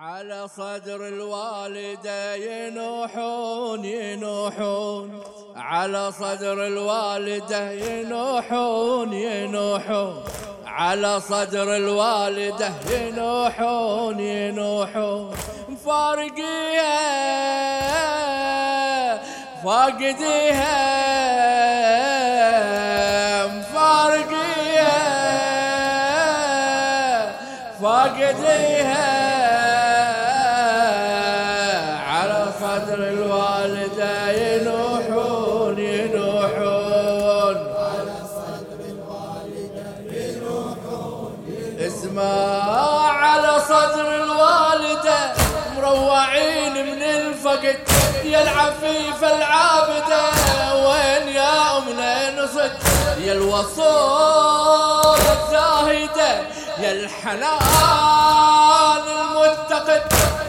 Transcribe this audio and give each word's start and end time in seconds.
على 0.00 0.48
صدر 0.56 1.06
الوالدة 1.08 2.34
ينوحون 2.34 3.84
ينوحون 3.84 5.22
على 5.56 6.12
صدر 6.12 6.66
الوالدة 6.66 7.70
ينوحون 7.70 9.12
ينوحون 9.12 10.22
على 10.66 11.20
صدر 11.20 11.76
الوالدة 11.76 12.72
ينوحون 12.90 14.20
ينوحون 14.20 15.36
مفارقيها 15.68 16.98
فاقديها 19.64 20.76
مفارقيها 23.46 24.98
فاقديها. 27.82 29.07
اسمع 42.18 43.12
على 43.12 43.60
صدر 43.68 44.14
الوالدة 44.14 45.32
مروعين 45.76 46.72
من 46.86 47.02
الفقد 47.02 47.78
يا 48.24 48.42
العفيفة 48.42 49.36
العابدة 49.36 50.22
وين 50.74 51.28
يا 51.28 51.78
أمنا 51.78 52.42
نصد 52.42 52.72
يا 53.24 53.32
الوصول 53.32 55.16
الزاهدة 55.18 56.40
يا 56.78 56.92
الحنان 56.92 57.48
المتقد. 59.08 60.02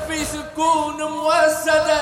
في 0.07 0.25
سكون 0.25 1.03
موسدة 1.03 2.01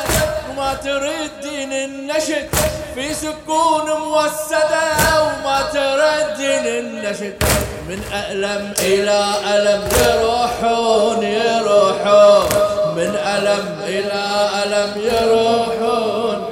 وما 0.49 0.73
تردين 0.73 1.73
النشد. 1.73 2.49
في 2.97 3.13
سكون 3.13 3.91
موسدة 3.91 5.21
وما 5.21 5.61
تردين 5.73 6.65
النشد 6.65 7.43
من 7.87 8.03
ألم 8.13 8.73
إلى 8.79 9.25
ألم 9.53 9.81
يروحون 10.05 11.23
يروحون. 11.23 12.49
من 12.95 13.15
ألم 13.15 13.65
إلى 13.83 14.23
ألم 14.63 14.91
يروحون. 15.01 16.47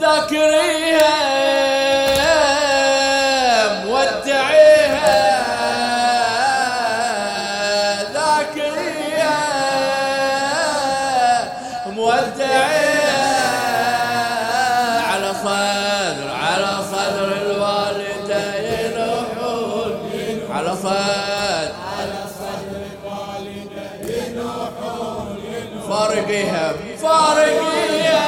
ذاكريها 0.00 1.14
مودعيها 3.84 5.20
ذاكريها 8.12 9.36
مودعيها 11.86 12.93
فارقيها 26.04 26.72
فارقيها 27.02 28.24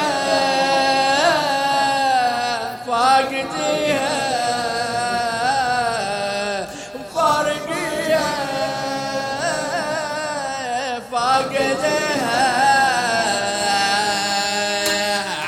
فاقديها 2.86 4.16
فارقيها 7.14 8.26
فاقديها. 11.12 12.44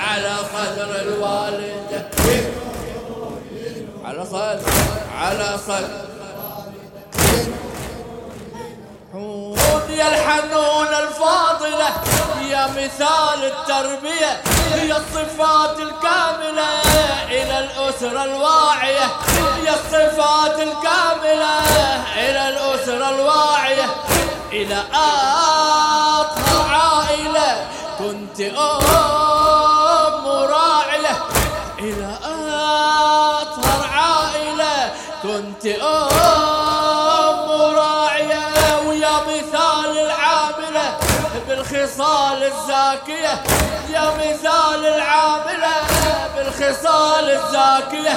على 0.08 0.34
صدر 0.52 0.90
الوالدة 1.00 2.06
على 4.04 4.22
صدر 4.24 4.70
على 5.18 5.58
صدر 5.66 6.08
حون 9.12 9.58
يا 9.98 10.08
الحنون. 10.08 10.67
مثال 12.76 13.44
التربية 13.44 14.42
يا 14.74 14.96
الصفات 14.96 15.78
الكاملة 15.78 16.68
إلى 17.30 17.58
الأسرة 17.58 18.24
الواعية. 18.24 19.08
يا 19.64 19.74
الصفات 19.74 20.58
الكاملة 20.60 21.58
إلى 22.14 22.48
الأسرة 22.48 23.08
الواعية. 23.08 23.86
إلى 24.52 24.82
أطهر 26.20 26.74
عائلة 26.74 27.66
كنت 27.98 28.40
أم 28.40 30.26
راعية. 30.26 31.14
إلى 31.78 32.18
أطهر 33.42 33.86
عائلة 33.92 34.92
كنت 35.22 35.66
أم 35.66 36.07
الزاكية 42.48 43.42
يا 43.92 44.10
مثال 44.18 44.86
العاملة 44.86 45.74
بالخصال 46.36 47.30
الزاكية. 47.30 48.16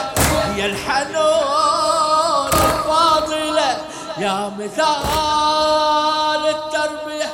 يا 0.57 0.65
الحنون 0.65 2.47
الفاضلة 2.47 3.77
يا 4.17 4.51
مثال 4.59 6.43
التربية. 6.49 7.29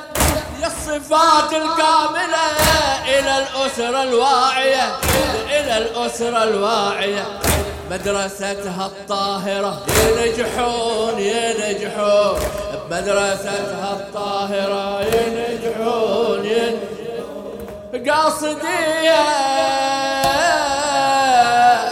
يا 0.62 0.68
الصفات 0.68 1.54
الكاملة 1.54 2.46
إلى 3.06 3.38
الأسرة 3.38 4.04
الواعية 4.04 4.96
إلى 5.50 5.78
الأسرة 5.78 6.44
الواعية. 6.44 7.26
مدرستها 7.92 8.86
الطاهرة 8.86 9.84
ينجحون 9.88 11.20
ينجحون. 11.20 12.40
بمدرستها 12.90 13.94
الطاهرة 13.94 15.02
ينجحون. 15.02 15.57
قاصدية 18.06 19.24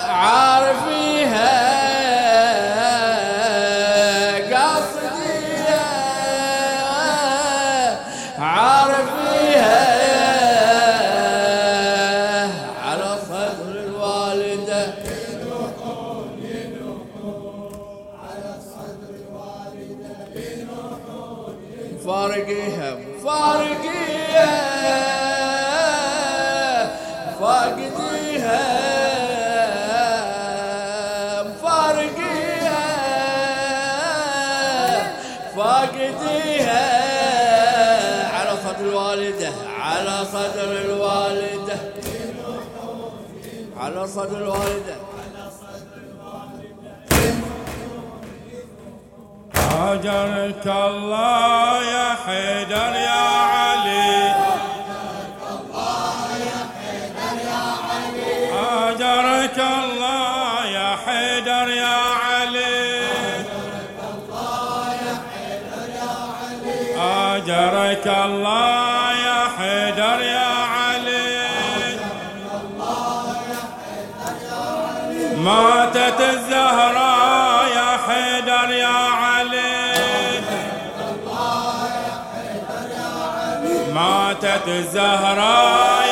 عارفيها. 0.10 1.56
قاصدية 4.54 5.80
عارفيها. 8.40 9.86
على 12.86 13.18
صدر 13.30 13.72
الوالدة. 13.72 14.86
فارقيها 22.06 22.98
فارقيها. 23.24 25.25
فاقديها 35.86 36.86
على 38.36 38.52
صدر 38.64 38.86
الوالدة 38.86 39.52
على 39.80 40.26
صدر 40.26 40.72
الوالدة. 40.86 41.78
على 43.78 44.08
صدر 44.08 44.38
الوالدة. 44.38 44.96
هاجرك 49.56 50.68
الله 50.68 51.84
يا 51.84 52.16
حيدر 52.26 52.96
يا 52.96 53.26
علي. 53.56 54.25
هاجرك 68.06 68.26
الله 68.26 69.12
يا 69.12 69.48
حيدر 69.58 70.22
يا 70.22 70.48
علي. 70.76 71.98
ماتت 75.38 76.22
الزهراء 76.22 77.68
يا 77.76 77.98
حيدر 78.08 78.74
يا 78.74 78.98
علي. 79.22 80.42
ماتت 83.94 84.68
الزهراء 84.68 86.05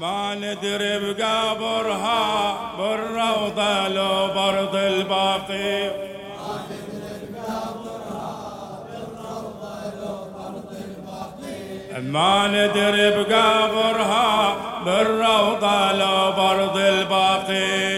ما 0.00 0.34
ندري 0.34 0.98
بقبرها 0.98 2.56
بالروضة 2.78 3.88
لو 3.88 4.26
برض 4.34 4.74
الباقي 4.76 5.90
ما 5.90 6.66
ندري 6.68 7.20
بقبرها 7.30 8.78
بالروضة 8.84 9.92
لو 10.00 10.32
برض 10.38 10.72
الباقي 10.84 12.00
ما 12.02 12.48
ندري 12.48 13.10
بقبرها 13.10 14.56
بالروضة 14.84 15.92
لو 15.92 16.32
برض 16.32 16.76
الباقي 16.76 17.97